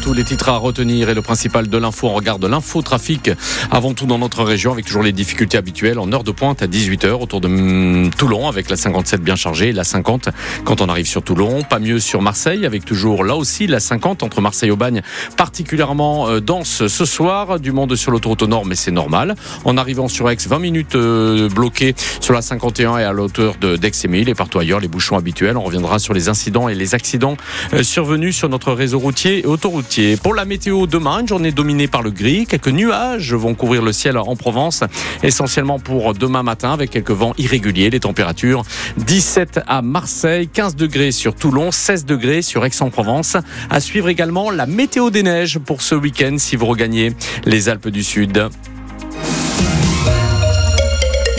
[0.00, 2.08] tous les titres à retenir et le principal de l'info.
[2.08, 3.30] On regarde l'infotrafic
[3.70, 6.66] avant tout dans notre région avec toujours les difficultés habituelles en heure de pointe à
[6.66, 10.30] 18h autour de hum, Toulon avec la 57 bien chargée et la 50
[10.64, 11.62] quand on arrive sur Toulon.
[11.62, 15.02] Pas mieux sur Marseille avec toujours là aussi la 50 entre Marseille au Bagne
[15.36, 17.60] particulièrement euh, dense ce soir.
[17.60, 19.34] Du monde sur l'autoroute au nord mais c'est normal.
[19.64, 23.92] En arrivant sur Aix, 20 minutes euh, bloquées sur la 51 et à l'auteur d'Aix
[24.04, 25.56] et Mille et partout ailleurs les bouchons habituels.
[25.56, 27.36] On reviendra sur les incidents et les accidents
[27.72, 29.83] euh, survenus sur notre réseau routier et autoroutier.
[30.22, 32.46] Pour la météo demain, une journée dominée par le gris.
[32.46, 34.82] Quelques nuages vont couvrir le ciel en Provence,
[35.22, 37.90] essentiellement pour demain matin avec quelques vents irréguliers.
[37.90, 38.64] Les températures
[38.98, 43.36] 17 à Marseille, 15 degrés sur Toulon, 16 degrés sur Aix-en-Provence.
[43.70, 47.12] À suivre également la météo des neiges pour ce week-end si vous regagnez
[47.44, 48.48] les Alpes du Sud.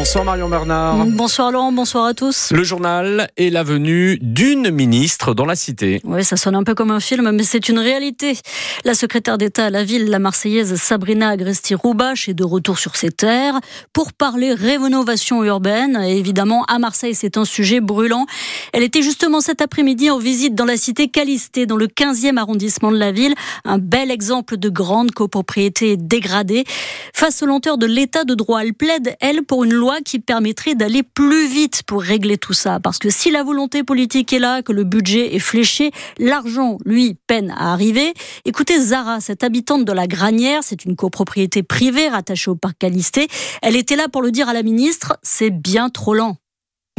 [0.00, 1.04] Bonsoir Marion Bernard.
[1.04, 2.52] Bonsoir Laurent, bonsoir à tous.
[2.52, 6.00] Le journal est la venue d'une ministre dans la cité.
[6.04, 8.38] Oui, ça sonne un peu comme un film, mais c'est une réalité.
[8.86, 13.10] La secrétaire d'État à la ville, la Marseillaise Sabrina Agresti-Roubache, est de retour sur ses
[13.10, 13.60] terres
[13.92, 16.00] pour parler rénovation urbaine.
[16.02, 18.24] Et évidemment, à Marseille, c'est un sujet brûlant.
[18.72, 22.90] Elle était justement cet après-midi en visite dans la cité Calisté, dans le 15e arrondissement
[22.90, 23.34] de la ville.
[23.66, 26.64] Un bel exemple de grande copropriété dégradée.
[27.12, 30.74] Face aux lenteurs de l'état de droit, elle plaide, elle, pour une loi qui permettrait
[30.74, 32.80] d'aller plus vite pour régler tout ça.
[32.80, 37.16] Parce que si la volonté politique est là, que le budget est fléché, l'argent, lui,
[37.26, 38.14] peine à arriver.
[38.44, 43.28] Écoutez Zara, cette habitante de la Granière, c'est une copropriété privée rattachée au parc Calisté.
[43.62, 46.39] Elle était là pour le dire à la ministre, c'est bien trop lent.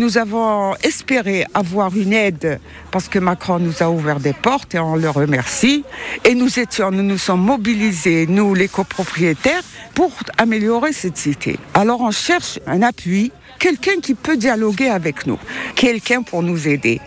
[0.00, 2.58] Nous avons espéré avoir une aide
[2.90, 5.84] parce que Macron nous a ouvert des portes et on le remercie.
[6.24, 9.60] Et nous étions, nous nous sommes mobilisés, nous les copropriétaires,
[9.94, 11.58] pour améliorer cette cité.
[11.74, 15.38] Alors on cherche un appui, quelqu'un qui peut dialoguer avec nous,
[15.74, 16.98] quelqu'un pour nous aider.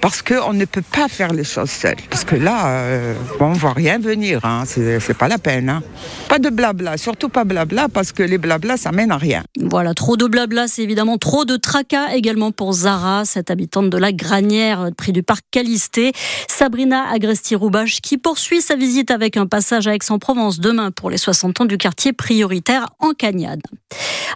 [0.00, 1.96] Parce qu'on ne peut pas faire les choses seul.
[2.08, 4.62] Parce que là, euh, on ne voit rien venir, hein.
[4.66, 5.68] c'est pas la peine.
[5.68, 5.82] Hein.
[6.28, 9.42] Pas de blabla, surtout pas blabla, parce que les blabla, ça mène à rien.
[9.60, 13.98] Voilà, trop de blabla, c'est évidemment trop de tracas également pour Zara, cette habitante de
[13.98, 16.12] la Granière, près du parc Calisté.
[16.48, 21.62] Sabrina Agresti-Roubache, qui poursuit sa visite avec un passage à Aix-en-Provence demain pour les 60
[21.62, 23.62] ans du quartier prioritaire en Cagnade.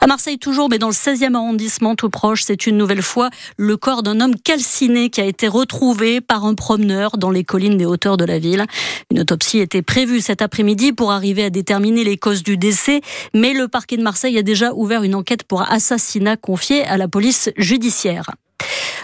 [0.01, 3.77] À Marseille toujours, mais dans le 16e arrondissement tout proche, c'est une nouvelle fois le
[3.77, 7.87] corps d'un homme calciné qui a été retrouvé par un promeneur dans les collines des
[7.87, 8.65] hauteurs de la ville.
[9.11, 13.01] Une autopsie était prévue cet après-midi pour arriver à déterminer les causes du décès,
[13.35, 17.07] mais le parquet de Marseille a déjà ouvert une enquête pour assassinat confiée à la
[17.07, 18.31] police judiciaire.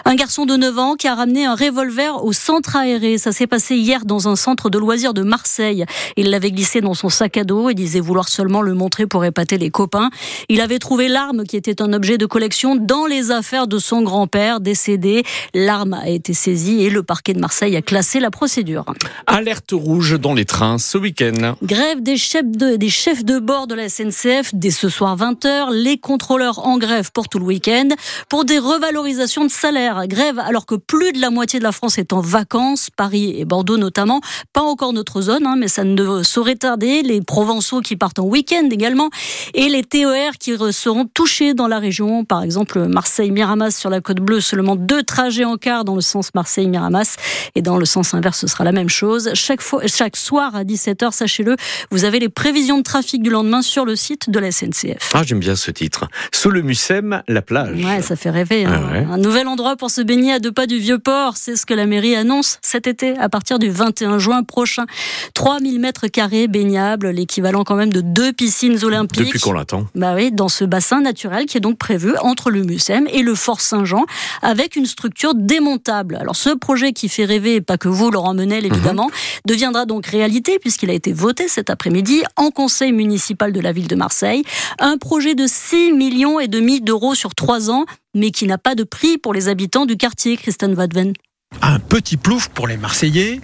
[0.09, 3.19] Un garçon de 9 ans qui a ramené un revolver au centre aéré.
[3.19, 5.85] Ça s'est passé hier dans un centre de loisirs de Marseille.
[6.17, 9.23] Il l'avait glissé dans son sac à dos et disait vouloir seulement le montrer pour
[9.23, 10.09] épater les copains.
[10.49, 14.01] Il avait trouvé l'arme qui était un objet de collection dans les affaires de son
[14.01, 15.23] grand-père décédé.
[15.53, 18.85] L'arme a été saisie et le parquet de Marseille a classé la procédure.
[19.27, 21.53] Alerte rouge dans les trains ce week-end.
[21.61, 25.71] Grève des chefs de, des chefs de bord de la SNCF dès ce soir 20h.
[25.71, 27.89] Les contrôleurs en grève pour tout le week-end
[28.27, 31.97] pour des revalorisations de salaire grève alors que plus de la moitié de la France
[31.97, 34.21] est en vacances, Paris et Bordeaux notamment.
[34.53, 37.01] Pas encore notre zone, hein, mais ça ne saurait tarder.
[37.01, 39.09] Les Provençaux qui partent en week-end également
[39.53, 42.25] et les TER qui seront touchés dans la région.
[42.25, 46.33] Par exemple, Marseille-Miramas sur la côte bleue, seulement deux trajets en quart dans le sens
[46.33, 47.17] Marseille-Miramas
[47.55, 49.31] et dans le sens inverse, ce sera la même chose.
[49.33, 51.55] Chaque, fois, chaque soir à 17h, sachez-le,
[51.91, 55.11] vous avez les prévisions de trafic du lendemain sur le site de la SNCF.
[55.13, 56.07] Ah, j'aime bien ce titre.
[56.31, 57.83] Sous le Mucem, la plage.
[57.83, 58.65] Ouais, ça fait rêver.
[58.65, 59.05] Hein.
[59.07, 61.37] Ah Un nouvel endroit pour se baigner à deux pas du Vieux-Port.
[61.37, 64.85] C'est ce que la mairie annonce cet été à partir du 21 juin prochain.
[65.33, 69.25] 3000 mètres carrés baignables, l'équivalent quand même de deux piscines olympiques.
[69.25, 69.85] Depuis qu'on l'attend.
[69.95, 73.33] Bah oui, dans ce bassin naturel qui est donc prévu entre le Mucem et le
[73.35, 74.05] Fort Saint-Jean
[74.41, 76.17] avec une structure démontable.
[76.17, 79.11] Alors ce projet qui fait rêver, pas que vous, Laurent Menel, évidemment, mhm.
[79.45, 83.87] deviendra donc réalité puisqu'il a été voté cet après-midi en conseil municipal de la ville
[83.87, 84.43] de Marseille.
[84.77, 87.85] Un projet de 6 millions et demi d'euros sur trois ans
[88.19, 91.13] mais qui n'a pas de prix pour les habitants du quartier, Christian Vadven.
[91.61, 93.39] Un petit plouf pour les Marseillais,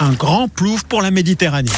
[0.00, 1.70] un grand plouf pour la Méditerranée.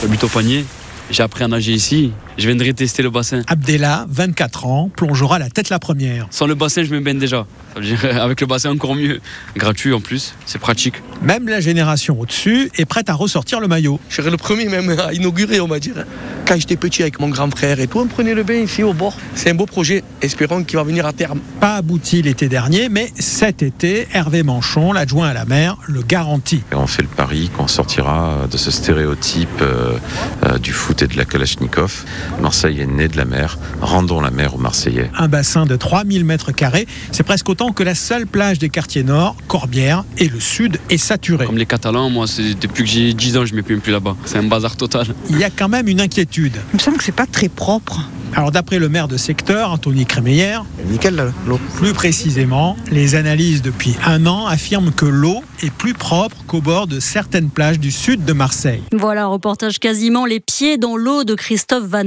[0.00, 0.64] J'habite au panier,
[1.10, 3.42] j'ai appris à nager ici, je viendrai tester le bassin.
[3.48, 6.28] Abdella, 24 ans, plongera la tête la première.
[6.30, 7.46] Sans le bassin, je me baigne déjà.
[8.20, 9.20] avec le bassin, encore mieux.
[9.56, 10.94] Gratuit en plus, c'est pratique.
[11.20, 13.98] Même la génération au-dessus est prête à ressortir le maillot.
[14.08, 16.04] Je serai le premier même à inaugurer, on va dire.
[16.46, 18.92] Quand j'étais petit avec mon grand frère et tout, on prenait le bain ici au
[18.92, 19.16] bord.
[19.34, 21.40] C'est un beau projet, espérons qu'il va venir à terme.
[21.60, 26.62] Pas abouti l'été dernier, mais cet été, Hervé Manchon, l'adjoint à la mer, le garantit.
[26.72, 29.98] on fait le pari qu'on sortira de ce stéréotype euh,
[30.44, 32.04] euh, du foot et de la Kalachnikov
[32.40, 33.58] Marseille est né de la mer.
[33.80, 35.10] Rendons la mer aux Marseillais.
[35.16, 39.04] Un bassin de 3000 mètres carrés, c'est presque autant que la seule plage des quartiers
[39.04, 41.46] nord, Corbière, et le sud est saturé.
[41.46, 42.26] Comme les Catalans, moi,
[42.60, 44.16] depuis que j'ai 10 ans, je ne me plains plus là-bas.
[44.24, 45.06] C'est un bazar total.
[45.30, 46.56] Il y a quand même une inquiétude.
[46.72, 48.00] Il me semble que c'est pas très propre.
[48.34, 51.58] Alors d'après le maire de secteur, Anthony Crémeyer, Nickel là, l'eau.
[51.76, 56.86] plus précisément, les analyses depuis un an affirment que l'eau est plus propre qu'au bord
[56.86, 58.82] de certaines plages du sud de Marseille.
[58.92, 62.04] Voilà, reportage quasiment les pieds dans l'eau de Christophe Van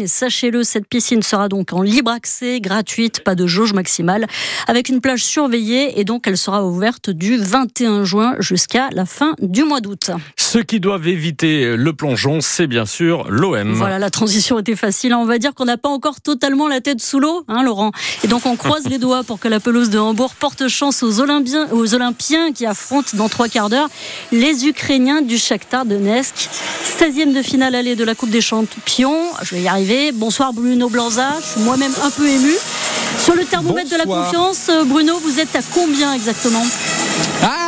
[0.00, 4.26] Et sachez-le, cette piscine sera donc en libre accès, gratuite, pas de jauge maximale,
[4.66, 9.34] avec une plage surveillée et donc elle sera ouverte du 21 juin jusqu'à la fin
[9.40, 10.10] du mois d'août.
[10.36, 13.72] Ceux qui doivent éviter le plongeon, c'est bien sûr l'OM.
[13.72, 15.14] Voilà, la transition était facile.
[15.14, 17.92] On va dire qu'on n'a pas encore totalement la tête sous l'eau, hein, Laurent.
[18.24, 21.20] Et donc on croise les doigts pour que la pelouse de Hambourg porte chance aux
[21.20, 23.88] Olympiens, aux Olympiens qui affrontent dans trois quarts d'heure
[24.32, 26.48] les Ukrainiens du Shakhtar Donetsk.
[26.98, 29.18] 16e de finale allée de la Coupe des Champions.
[29.42, 30.12] Je vais y arriver.
[30.12, 31.36] Bonsoir Bruno Blanza.
[31.40, 32.52] Je suis moi-même un peu ému.
[33.18, 36.64] Sur le thermomètre de la confiance, euh, Bruno, vous êtes à combien exactement?
[37.42, 37.67] Ah,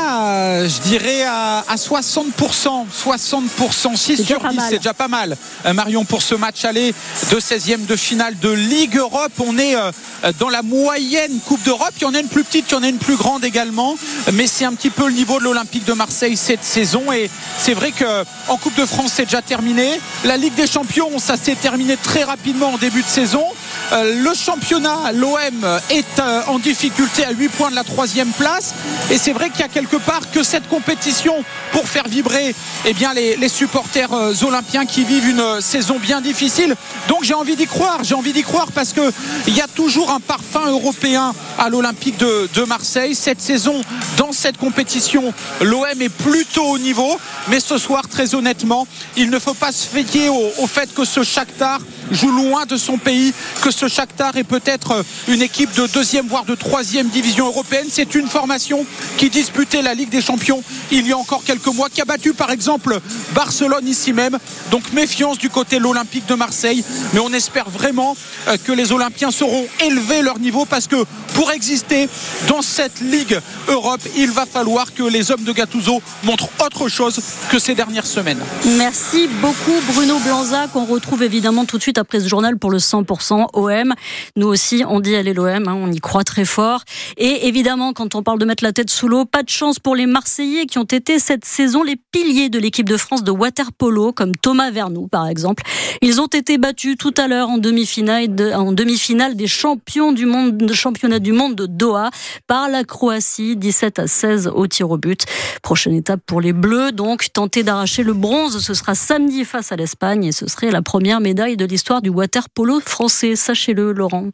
[0.69, 2.87] je dirais à, à 60%.
[2.91, 4.67] 60%, 6 déjà sur pas 10, mal.
[4.71, 5.37] c'est déjà pas mal.
[5.67, 6.95] Euh, Marion, pour ce match aller
[7.31, 9.91] de 16e de finale de Ligue Europe, on est euh,
[10.39, 11.93] dans la moyenne Coupe d'Europe.
[11.99, 13.97] Il y en a une plus petite, il y en a une plus grande également.
[14.33, 17.13] Mais c'est un petit peu le niveau de l'Olympique de Marseille cette saison.
[17.13, 20.01] Et c'est vrai qu'en Coupe de France, c'est déjà terminé.
[20.25, 23.45] La Ligue des Champions, ça s'est terminé très rapidement en début de saison.
[23.93, 28.73] Euh, le championnat, l'OM est euh, en difficulté à 8 points de la troisième place.
[29.11, 31.35] Et c'est vrai qu'il y a quelque part que cette compétition
[31.73, 32.55] pour faire vibrer
[32.85, 36.77] eh bien, les, supporters euh, olympiens qui vivent une saison bien difficile.
[37.09, 40.21] Donc j'ai envie d'y croire, j'ai envie d'y croire parce qu'il y a toujours un
[40.21, 43.17] parfum européen à l'Olympique de, Marseille.
[43.17, 43.81] Cette saison,
[44.17, 47.19] dans cette compétition, l'OM est plutôt au niveau.
[47.49, 48.87] Mais ce soir, très honnêtement,
[49.17, 52.77] il ne faut pas se fier au, au fait que ce Shakhtar joue loin de
[52.77, 57.09] son pays, que ce Shakhtar est peut-être euh, une équipe de deuxième voire de troisième
[57.09, 57.87] division européenne.
[57.91, 58.85] C'est une formation
[59.17, 62.33] qui disputait la Ligue des Champions il y a encore quelques mois, qui a battu
[62.33, 63.01] par exemple
[63.35, 64.39] Barcelone ici même.
[64.71, 66.85] Donc méfiance du côté de l'Olympique de Marseille.
[67.13, 68.17] Mais on espère vraiment
[68.49, 71.05] euh, que les Olympiens sauront élever leur niveau parce que
[71.35, 72.09] pour exister
[72.49, 73.39] dans cette Ligue
[73.69, 78.07] Europe, il va falloir que les hommes de Gattuso montrent autre chose que ces dernières
[78.07, 78.41] semaines.
[78.77, 82.79] Merci beaucoup Bruno Blanza qu'on retrouve évidemment tout de suite après ce journal pour le
[82.79, 83.95] 100% OM.
[84.37, 86.83] Nous aussi on dit allez l'OM, hein, on y croit très fort.
[87.17, 89.95] Et évidemment quand on parle de mettre la tête sous l'eau, pas de chance pour
[89.95, 93.73] les Marseillais qui ont été cette saison les piliers de l'équipe de France de water
[93.73, 95.63] polo comme Thomas Vernou par exemple.
[96.03, 100.27] Ils ont été battus tout à l'heure en demi-finale de- en demi-finale des champions du
[100.27, 102.11] monde de championnat du monde de Doha
[102.47, 105.25] par la Croatie 17 à 16 au tir au but.
[105.63, 109.77] Prochaine étape pour les Bleus donc tenter d'arracher le bronze, ce sera samedi face à
[109.77, 114.29] l'Espagne et ce serait la première médaille de l'histoire du water polo français, sachez-le Laurent.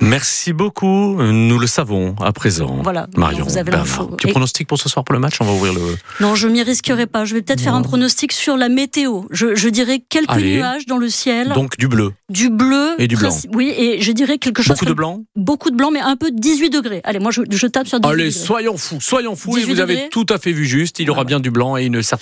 [0.00, 1.20] Merci beaucoup.
[1.22, 2.78] Nous le savons à présent.
[2.82, 3.70] Voilà, Marion, vous avez.
[3.70, 5.36] Petit Et- pronostic pour ce soir pour le match?
[5.40, 5.80] On va ouvrir le.
[6.20, 7.24] Non, je m'y risquerai pas.
[7.24, 9.22] Je vais peut-être faire un pronostic sur la météo.
[9.30, 10.56] Je, je dirais quelques Allez.
[10.56, 12.12] nuages dans le ciel, Donc du bleu.
[12.30, 13.36] Du bleu Et du blanc.
[13.54, 16.30] Oui, et je dirais quelque chose Beaucoup de blanc beaucoup de blanc, mais un peu
[16.30, 17.00] 18 degrés.
[17.04, 18.38] Allez, moi je, je tape sur 18 Allez, degrés.
[18.38, 19.56] soyons fous, soyons fous.
[19.56, 20.98] Et 18 vous avez tout à fait vu juste.
[21.00, 22.18] Il y aura bien du blanc et une certaine